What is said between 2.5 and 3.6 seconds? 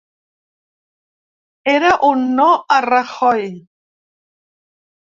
a Rajoy.